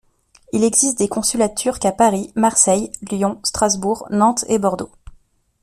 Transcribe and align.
Il 0.51 0.63
existe 0.63 0.97
des 0.97 1.07
consulats 1.07 1.47
turcs 1.47 1.85
à 1.85 1.91
Paris, 1.91 2.31
Marseille, 2.35 2.91
Lyon, 3.11 3.39
Strasbourg, 3.43 4.07
Nantes 4.09 4.45
et 4.49 4.57
Bordeaux. 4.57 4.89